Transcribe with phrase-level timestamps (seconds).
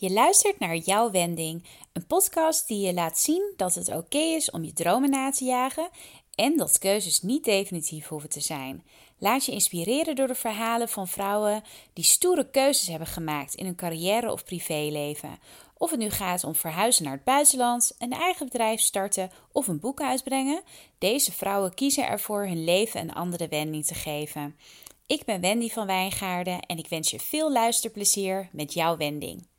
[0.00, 4.50] Je luistert naar Jouw Wending, een podcast die je laat zien dat het oké is
[4.50, 5.88] om je dromen na te jagen
[6.34, 8.84] en dat keuzes niet definitief hoeven te zijn.
[9.18, 13.74] Laat je inspireren door de verhalen van vrouwen die stoere keuzes hebben gemaakt in hun
[13.74, 15.38] carrière of privéleven.
[15.76, 19.80] Of het nu gaat om verhuizen naar het buitenland, een eigen bedrijf starten of een
[19.80, 20.62] boek uitbrengen,
[20.98, 24.56] deze vrouwen kiezen ervoor hun leven een andere wending te geven.
[25.06, 29.49] Ik ben Wendy van Wijngaarden en ik wens je veel luisterplezier met jouw wending.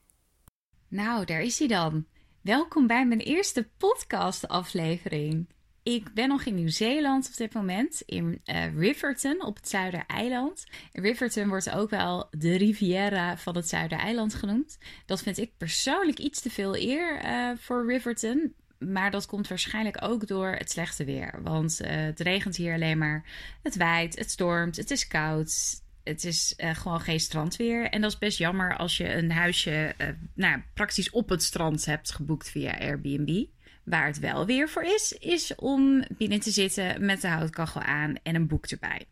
[0.92, 2.06] Nou, daar is hij dan.
[2.42, 5.48] Welkom bij mijn eerste podcast-aflevering.
[5.84, 10.64] Ik ben nog in Nieuw-Zeeland op dit moment, in uh, Riverton op het Zuidereiland.
[10.92, 14.78] Riverton wordt ook wel de Riviera van het Zuidereiland genoemd.
[15.06, 18.54] Dat vind ik persoonlijk iets te veel eer uh, voor Riverton.
[18.78, 21.39] Maar dat komt waarschijnlijk ook door het slechte weer.
[21.43, 23.26] Want uh, het regent hier alleen maar.
[23.64, 27.89] Het waait, het stormt, het is koud het is uh, gewoon geen strandweer.
[27.89, 31.86] En dat is best jammer als je een huisje uh, nou, praktisch op het strand
[31.86, 33.45] hebt geboekt via Airbnb.
[33.84, 38.16] Waar het wel weer voor is, is om binnen te zitten met de houtkachel aan
[38.23, 39.06] en een boek erbij.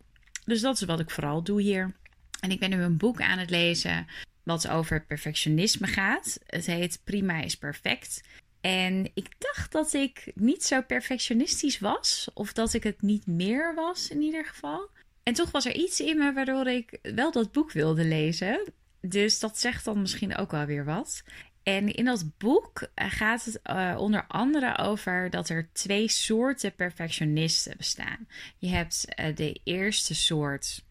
[0.46, 1.96] Dus dat is wat ik vooral doe hier.
[2.40, 4.08] En ik ben nu een boek aan het lezen
[4.44, 6.40] wat over perfectionisme gaat.
[6.46, 8.22] Het heet Prima is perfect.
[8.62, 13.76] En ik dacht dat ik niet zo perfectionistisch was, of dat ik het niet meer
[13.76, 14.90] was in ieder geval.
[15.30, 18.72] En toch was er iets in me waardoor ik wel dat boek wilde lezen.
[19.02, 21.24] Dus dat zegt dan misschien ook wel weer wat.
[21.64, 26.76] En in dat boek eh, gaat het uh, onder andere over dat er twee soorten
[26.76, 28.28] perfectionisten bestaan.
[28.58, 30.84] Je hebt uh, de eerste soort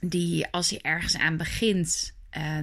[0.00, 2.14] die als hij ergens aan begint,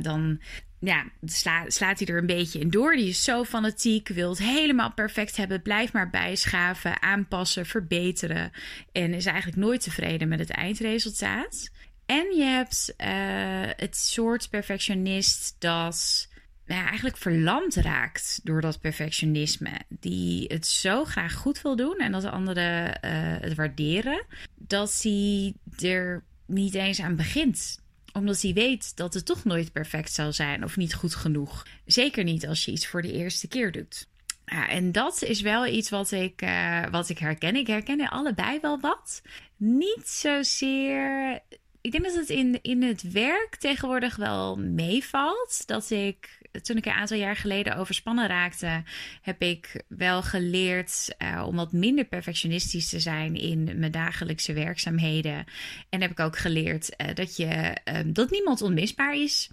[0.01, 0.41] dan
[0.83, 2.95] ja, sla, slaat hij er een beetje in door.
[2.95, 5.61] Die is zo fanatiek, wil het helemaal perfect hebben.
[5.61, 8.51] Blijft maar bijschaven, aanpassen, verbeteren.
[8.91, 11.69] En is eigenlijk nooit tevreden met het eindresultaat.
[12.05, 13.07] En je hebt uh,
[13.75, 16.27] het soort perfectionist dat
[16.65, 19.79] eigenlijk verlamd raakt door dat perfectionisme.
[19.89, 24.25] Die het zo graag goed wil doen en dat anderen uh, het waarderen,
[24.55, 25.53] dat hij
[25.89, 27.81] er niet eens aan begint
[28.13, 31.65] omdat hij weet dat het toch nooit perfect zal zijn of niet goed genoeg.
[31.85, 34.07] Zeker niet als je iets voor de eerste keer doet.
[34.45, 37.55] Ja, en dat is wel iets wat ik, uh, wat ik herken.
[37.55, 39.21] Ik herken er allebei wel wat.
[39.57, 41.39] Niet zozeer.
[41.83, 45.63] Ik denk dat het in, in het werk tegenwoordig wel meevalt.
[45.65, 48.83] Dat ik toen ik een aantal jaar geleden overspannen raakte,
[49.21, 55.45] heb ik wel geleerd uh, om wat minder perfectionistisch te zijn in mijn dagelijkse werkzaamheden.
[55.89, 59.49] En heb ik ook geleerd uh, dat, je, uh, dat niemand onmisbaar is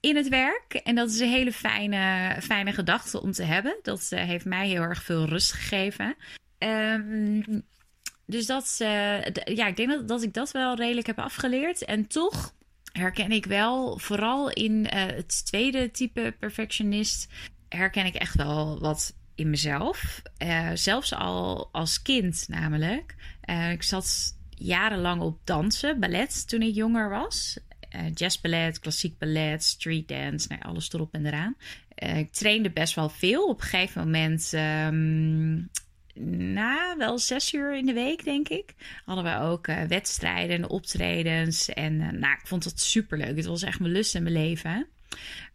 [0.00, 0.74] in het werk.
[0.74, 3.76] En dat is een hele fijne, fijne gedachte om te hebben.
[3.82, 6.14] Dat heeft mij heel erg veel rust gegeven.
[6.58, 7.64] Um,
[8.26, 8.74] dus dat,
[9.44, 11.84] ja, ik denk dat, dat ik dat wel redelijk heb afgeleerd.
[11.84, 12.54] En toch
[12.92, 17.28] herken ik wel, vooral in uh, het tweede type perfectionist,
[17.68, 20.22] herken ik echt wel wat in mezelf.
[20.42, 23.14] Uh, zelfs al als kind namelijk.
[23.72, 27.58] Ik zat jarenlang op dansen, ballet, toen ik jonger was.
[28.14, 31.56] jazzballet, klassiek ballet, street dance, nou, alles erop en eraan.
[31.94, 33.48] ik trainde best wel veel.
[33.48, 35.70] Op een gegeven moment um,
[36.24, 38.74] na wel zes uur in de week, denk ik.
[39.04, 41.68] Hadden we ook uh, wedstrijden en optredens.
[41.68, 43.36] En uh, nou, ik vond dat super leuk.
[43.36, 44.86] Het was echt mijn lust en mijn leven.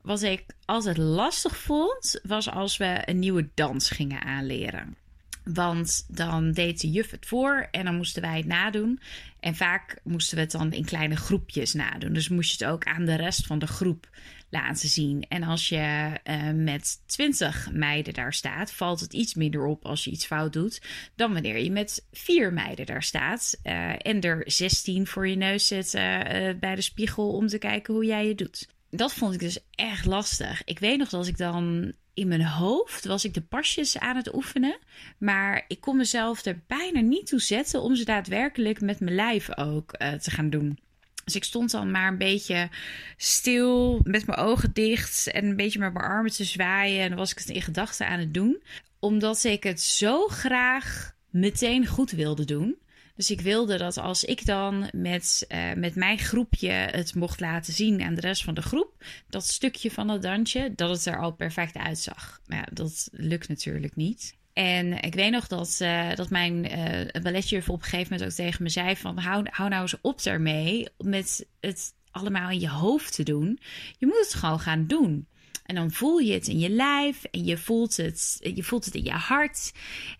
[0.01, 4.95] Wat ik altijd lastig vond, was als we een nieuwe dans gingen aanleren.
[5.43, 8.99] Want dan deed de juf het voor en dan moesten wij het nadoen.
[9.39, 12.13] En vaak moesten we het dan in kleine groepjes nadoen.
[12.13, 14.09] Dus moest je het ook aan de rest van de groep
[14.51, 15.25] laten zien.
[15.29, 20.03] En als je uh, met 20 meiden daar staat, valt het iets minder op als
[20.03, 20.81] je iets fout doet
[21.15, 25.67] dan wanneer je met vier meiden daar staat uh, en er 16 voor je neus
[25.67, 26.01] zit uh,
[26.59, 28.67] bij de spiegel om te kijken hoe jij het doet.
[28.89, 30.63] Dat vond ik dus echt lastig.
[30.63, 34.33] Ik weet nog dat ik dan in mijn hoofd was ik de pasjes aan het
[34.35, 34.77] oefenen,
[35.17, 39.57] maar ik kon mezelf er bijna niet toe zetten om ze daadwerkelijk met mijn lijf
[39.57, 40.79] ook te gaan doen.
[41.23, 42.69] Dus ik stond dan maar een beetje
[43.17, 47.01] stil, met mijn ogen dicht en een beetje met mijn armen te zwaaien.
[47.01, 48.61] En dan was ik het in gedachten aan het doen,
[48.99, 52.75] omdat ik het zo graag meteen goed wilde doen.
[53.15, 57.73] Dus ik wilde dat als ik dan met, uh, met mijn groepje het mocht laten
[57.73, 61.19] zien aan de rest van de groep, dat stukje van het dansje, dat het er
[61.19, 62.41] al perfect uitzag.
[62.45, 64.39] Maar ja, dat lukt natuurlijk niet.
[64.53, 68.35] En ik weet nog dat, uh, dat mijn uh, balletjuf op een gegeven moment ook
[68.35, 69.17] tegen me zei van...
[69.17, 73.59] Hou, hou nou eens op daarmee met het allemaal in je hoofd te doen.
[73.97, 75.27] Je moet het gewoon gaan doen.
[75.71, 78.95] En dan voel je het in je lijf en je voelt het, je voelt het
[78.95, 79.71] in je hart.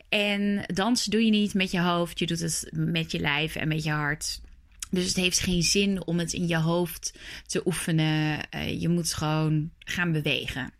[0.09, 3.67] En dansen doe je niet met je hoofd, je doet het met je lijf en
[3.67, 4.41] met je hart.
[4.89, 8.39] Dus het heeft geen zin om het in je hoofd te oefenen.
[8.55, 10.73] Uh, je moet gewoon gaan bewegen.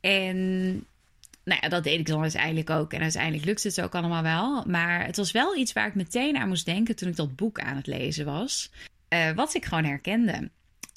[0.00, 0.68] En
[1.44, 2.92] nou ja, dat deed ik dan uiteindelijk ook.
[2.92, 4.64] En uiteindelijk lukte het ook allemaal wel.
[4.66, 7.60] Maar het was wel iets waar ik meteen aan moest denken toen ik dat boek
[7.60, 8.70] aan het lezen was.
[9.08, 10.50] Uh, wat ik gewoon herkende.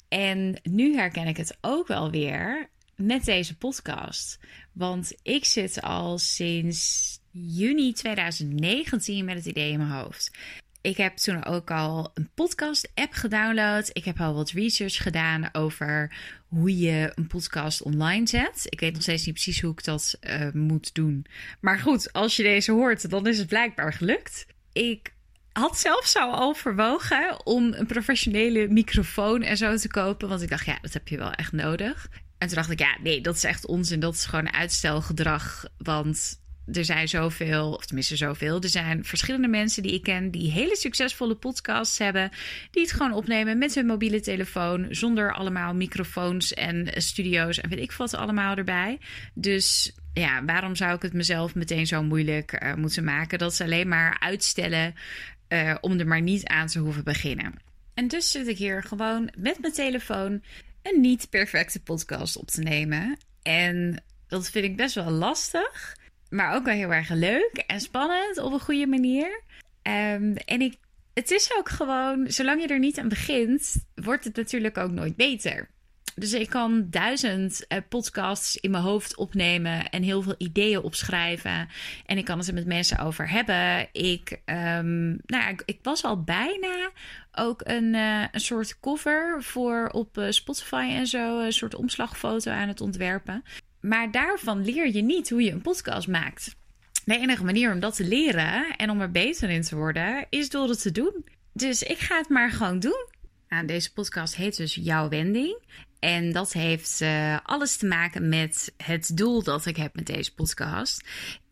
[0.08, 4.38] En nu herken ik het ook wel weer met deze podcast.
[4.72, 10.30] Want ik zit al sinds juni 2019 met het idee in mijn hoofd.
[10.80, 13.90] Ik heb toen ook al een podcast-app gedownload.
[13.92, 16.16] Ik heb al wat research gedaan over
[16.48, 18.66] hoe je een podcast online zet.
[18.68, 21.26] Ik weet nog steeds niet precies hoe ik dat uh, moet doen.
[21.60, 24.46] Maar goed, als je deze hoort, dan is het blijkbaar gelukt.
[24.72, 25.14] Ik
[25.52, 30.28] had zelfs zo al verwogen om een professionele microfoon en zo te kopen.
[30.28, 32.08] Want ik dacht, ja, dat heb je wel echt nodig.
[32.38, 34.00] En toen dacht ik, ja, nee, dat is echt onzin.
[34.00, 35.64] Dat is gewoon uitstelgedrag.
[35.78, 36.40] Want
[36.72, 40.76] er zijn zoveel, of tenminste zoveel, er zijn verschillende mensen die ik ken die hele
[40.76, 42.30] succesvolle podcasts hebben,
[42.70, 47.78] die het gewoon opnemen met hun mobiele telefoon, zonder allemaal microfoons en studio's en weet
[47.78, 48.98] ik wat allemaal erbij.
[49.34, 53.38] Dus ja, waarom zou ik het mezelf meteen zo moeilijk uh, moeten maken?
[53.38, 54.94] Dat ze alleen maar uitstellen
[55.48, 57.54] uh, om er maar niet aan te hoeven beginnen.
[57.94, 60.42] En dus zit ik hier gewoon met mijn telefoon
[60.88, 63.16] een niet perfecte podcast op te nemen.
[63.42, 65.94] En dat vind ik best wel lastig
[66.30, 69.42] maar ook wel heel erg leuk en spannend op een goede manier.
[69.82, 70.76] Um, en ik,
[71.14, 75.16] het is ook gewoon, zolang je er niet aan begint, wordt het natuurlijk ook nooit
[75.16, 75.68] beter.
[76.18, 81.68] Dus ik kan duizend uh, podcasts in mijn hoofd opnemen en heel veel ideeën opschrijven.
[82.06, 83.88] En ik kan het er met mensen over hebben.
[83.92, 86.90] Ik, um, nou ik, ik, was al bijna
[87.32, 91.40] ook een, uh, een soort cover voor op uh, Spotify en zo.
[91.40, 93.42] Een soort omslagfoto aan het ontwerpen.
[93.80, 96.56] Maar daarvan leer je niet hoe je een podcast maakt.
[97.04, 100.48] De enige manier om dat te leren en om er beter in te worden, is
[100.48, 101.24] door het te doen.
[101.52, 103.06] Dus ik ga het maar gewoon doen.
[103.48, 105.58] Nou, deze podcast heet dus Jouw Wending.
[105.98, 110.34] En dat heeft uh, alles te maken met het doel dat ik heb met deze
[110.34, 111.04] podcast.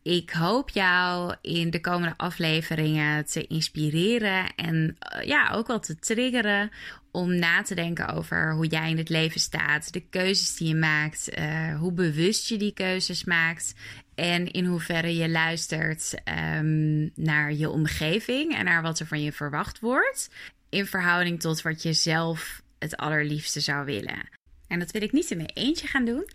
[0.02, 5.98] Ik hoop jou in de komende afleveringen te inspireren en uh, ja, ook wel te
[5.98, 6.70] triggeren
[7.10, 10.74] om na te denken over hoe jij in het leven staat, de keuzes die je
[10.74, 13.74] maakt, uh, hoe bewust je die keuzes maakt
[14.14, 16.14] en in hoeverre je luistert
[16.56, 20.30] um, naar je omgeving en naar wat er van je verwacht wordt,
[20.74, 24.28] in verhouding tot wat je zelf het allerliefste zou willen.
[24.68, 26.28] En dat wil ik niet in mijn eentje gaan doen.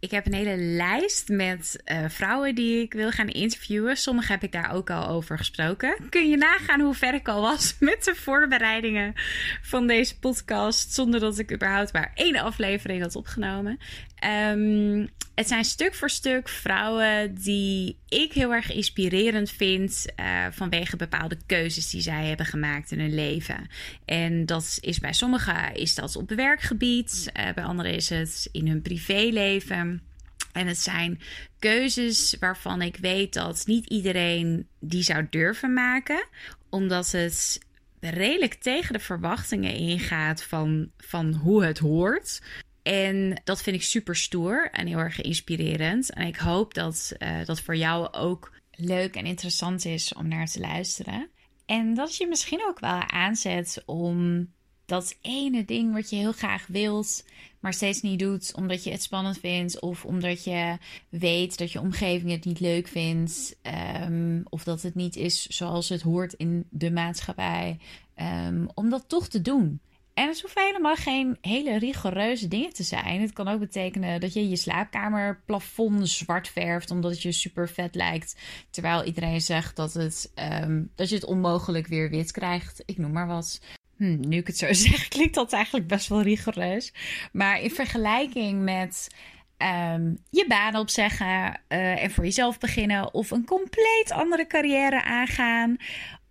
[0.00, 3.96] Ik heb een hele lijst met uh, vrouwen die ik wil gaan interviewen.
[3.96, 5.96] Sommige heb ik daar ook al over gesproken.
[6.08, 9.12] Kun je nagaan hoe ver ik al was met de voorbereidingen
[9.62, 10.92] van deze podcast.
[10.92, 13.78] Zonder dat ik überhaupt maar één aflevering had opgenomen.
[14.26, 20.96] Um, het zijn stuk voor stuk vrouwen die ik heel erg inspirerend vind uh, vanwege
[20.96, 23.68] bepaalde keuzes die zij hebben gemaakt in hun leven.
[24.04, 28.68] En dat is bij sommigen is dat op werkgebied, uh, bij anderen is het in
[28.68, 30.02] hun privéleven.
[30.52, 31.20] En het zijn
[31.58, 36.26] keuzes waarvan ik weet dat niet iedereen die zou durven maken,
[36.70, 37.60] omdat het
[38.00, 42.40] redelijk tegen de verwachtingen ingaat van, van hoe het hoort.
[42.86, 46.10] En dat vind ik super stoer en heel erg inspirerend.
[46.12, 50.46] En ik hoop dat uh, dat voor jou ook leuk en interessant is om naar
[50.46, 51.28] te luisteren.
[51.64, 54.48] En dat je misschien ook wel aanzet om
[54.84, 57.24] dat ene ding wat je heel graag wilt,
[57.60, 60.78] maar steeds niet doet omdat je het spannend vindt of omdat je
[61.08, 63.56] weet dat je omgeving het niet leuk vindt
[64.02, 67.78] um, of dat het niet is zoals het hoort in de maatschappij,
[68.46, 69.80] um, om dat toch te doen.
[70.16, 73.20] En het hoeft helemaal geen hele rigoureuze dingen te zijn.
[73.20, 77.68] Het kan ook betekenen dat je je slaapkamer plafond zwart verft omdat het je super
[77.68, 78.36] vet lijkt.
[78.70, 80.32] Terwijl iedereen zegt dat, het,
[80.62, 82.82] um, dat je het onmogelijk weer wit krijgt.
[82.86, 83.60] Ik noem maar wat.
[83.96, 86.92] Hm, nu ik het zo zeg, klinkt dat eigenlijk best wel rigoureus.
[87.32, 89.08] Maar in vergelijking met
[89.58, 95.76] um, je baan opzeggen uh, en voor jezelf beginnen, of een compleet andere carrière aangaan,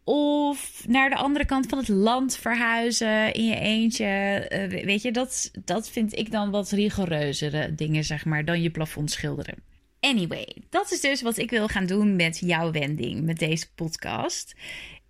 [0.05, 4.05] of naar de andere kant van het land verhuizen in je eentje.
[4.49, 8.69] Uh, weet je, dat, dat vind ik dan wat rigoureuzere dingen, zeg maar, dan je
[8.69, 9.55] plafond schilderen.
[9.99, 14.55] Anyway, dat is dus wat ik wil gaan doen met jouw wending, met deze podcast.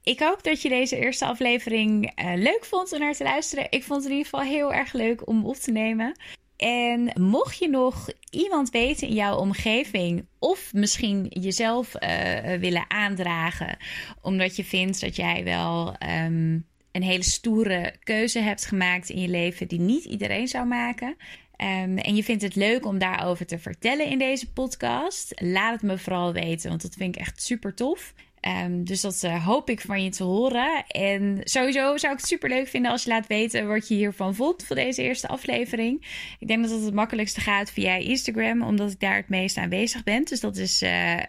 [0.04, 3.68] Ik hoop dat je deze eerste aflevering uh, leuk vond om naar te luisteren.
[3.70, 6.16] Ik vond het in ieder geval heel erg leuk om op te nemen.
[6.58, 13.78] En mocht je nog iemand weten in jouw omgeving, of misschien jezelf uh, willen aandragen,
[14.22, 15.96] omdat je vindt dat jij wel
[16.26, 21.08] um, een hele stoere keuze hebt gemaakt in je leven die niet iedereen zou maken.
[21.08, 25.42] Um, en je vindt het leuk om daarover te vertellen in deze podcast.
[25.42, 28.14] Laat het me vooral weten, want dat vind ik echt super tof.
[28.46, 30.86] Ehm, dus dat uh, hoop ik van je te horen.
[30.88, 34.36] En sowieso zou ik het super leuk vinden als je laat weten wat je hiervan
[34.36, 36.06] vond voor deze eerste aflevering.
[36.40, 40.04] Ik denk dat het het makkelijkste gaat via Instagram, omdat ik daar het meest aanwezig
[40.04, 40.24] ben.
[40.24, 41.20] Dus dat is uh,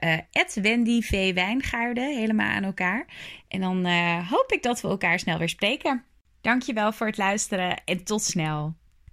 [0.54, 1.00] Wendy
[1.94, 3.06] helemaal aan elkaar.
[3.48, 3.86] En dan
[4.20, 6.04] hoop ik dat we elkaar snel weer spreken.
[6.40, 8.74] Dankjewel voor het luisteren en tot snel.